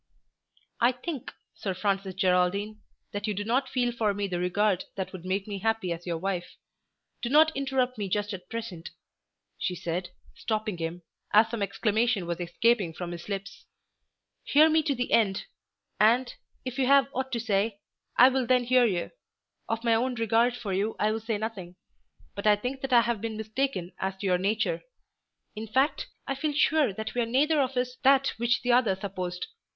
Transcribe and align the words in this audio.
"I 0.79 0.93
think, 0.93 1.31
Sir 1.53 1.75
Francis 1.75 2.15
Geraldine, 2.15 2.81
that 3.11 3.27
you 3.27 3.35
do 3.35 3.43
not 3.43 3.69
feel 3.69 3.91
for 3.91 4.15
me 4.15 4.25
the 4.27 4.39
regard 4.39 4.85
that 4.95 5.13
would 5.13 5.25
make 5.25 5.47
me 5.47 5.59
happy 5.59 5.91
as 5.91 6.07
your 6.07 6.17
wife. 6.17 6.55
Do 7.21 7.29
not 7.29 7.55
interrupt 7.55 7.99
me 7.99 8.09
just 8.09 8.33
at 8.33 8.49
present," 8.49 8.89
she 9.59 9.75
said, 9.75 10.09
stopping 10.33 10.79
him, 10.79 11.03
as 11.33 11.51
some 11.51 11.61
exclamation 11.61 12.25
was 12.25 12.39
escaping 12.39 12.93
from 12.95 13.11
his 13.11 13.29
lips. 13.29 13.65
"Hear 14.43 14.69
me 14.71 14.81
to 14.81 14.95
the 14.95 15.11
end, 15.11 15.45
and, 15.99 16.33
if 16.65 16.79
you 16.79 16.87
have 16.87 17.07
ought 17.13 17.31
to 17.33 17.39
say, 17.39 17.79
I 18.17 18.29
will 18.29 18.47
then 18.47 18.63
hear 18.63 18.85
you. 18.85 19.11
Of 19.69 19.83
my 19.83 19.93
own 19.93 20.15
regard 20.15 20.57
for 20.57 20.73
you 20.73 20.95
I 20.97 21.11
will 21.11 21.19
say 21.19 21.37
nothing. 21.37 21.75
But 22.33 22.47
I 22.47 22.55
think 22.55 22.81
that 22.81 22.91
I 22.91 23.01
have 23.01 23.21
been 23.21 23.37
mistaken 23.37 23.91
as 23.99 24.17
to 24.17 24.25
your 24.25 24.39
nature. 24.39 24.81
In 25.55 25.67
fact, 25.67 26.07
I 26.25 26.33
feel 26.33 26.53
sure 26.53 26.91
that 26.91 27.13
we 27.13 27.21
are 27.21 27.25
neither 27.27 27.61
of 27.61 27.77
us 27.77 27.97
that 27.97 28.29
which 28.39 28.63
the 28.63 28.71
other 28.71 28.95
supposed. 28.95 29.45